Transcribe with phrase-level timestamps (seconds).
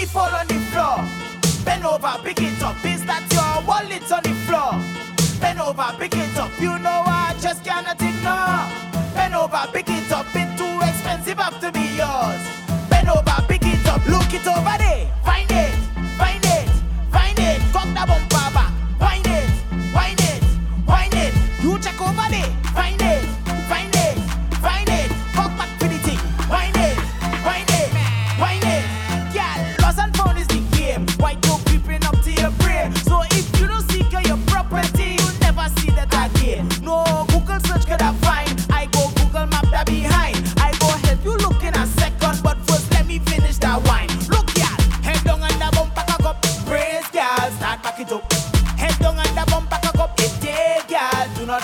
[0.00, 1.64] money fall on the floor.
[1.64, 2.84] Bend over, pick it up.
[2.84, 4.72] Is that your wallet on the floor?
[5.40, 6.50] Bend over, pick it up.
[6.60, 9.14] You know I just cannot ignore.
[9.14, 10.26] Bend over, pick it up.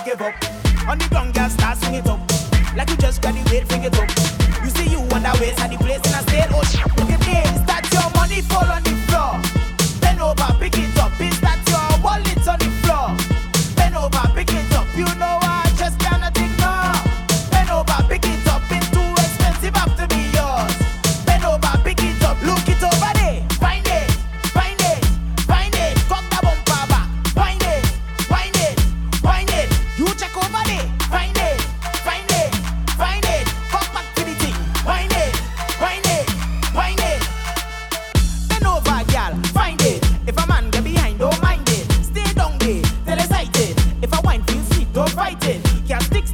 [0.07, 0.35] give up.
[0.89, 2.21] On the ground, girl, start swing it up.
[2.77, 4.09] Like you just graduated, bring it up.
[4.62, 6.47] You see you on that way, at the place in a state.
[6.53, 7.16] Oh, shit.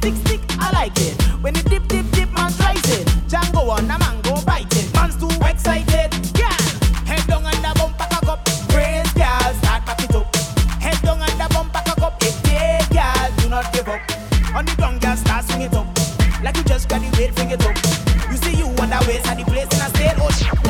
[0.03, 1.15] stick, stick, I like it.
[1.41, 3.07] When you dip, dip, dip, man tries it.
[3.31, 4.91] Django on a mango biting.
[4.91, 6.11] Man's too excited.
[6.37, 6.51] Yeah.
[7.07, 8.43] Head down and the bump back up.
[8.67, 10.35] Praise girl, start back it up.
[10.83, 12.17] Head down and the bump back up.
[12.21, 14.01] If they girl, do not give up.
[14.55, 15.87] On the ground, girl, start swing it up.
[16.43, 17.77] Like you just graduated, bring it up.
[18.29, 20.15] You see you on the waist and the place and I state.
[20.19, 20.62] Oh, shit.